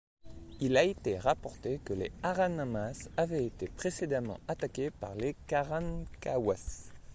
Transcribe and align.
Il 0.59 0.77
a 0.77 0.83
été 0.83 1.19
rapporté 1.19 1.77
que 1.85 1.93
les 1.93 2.11
Aranamas 2.23 3.07
avaient 3.17 3.45
été 3.45 3.67
précédemment 3.67 4.39
attaqués 4.47 4.89
par 4.89 5.13
les 5.13 5.35
Karankawas. 5.45 6.91